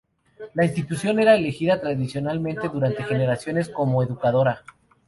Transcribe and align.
La 0.55 0.65
institución 0.65 1.19
era 1.19 1.35
elegida 1.35 1.79
tradicionalmente 1.79 2.69
durante 2.69 3.03
generaciones 3.03 3.69
como 3.69 4.01
educadora. 4.01 4.63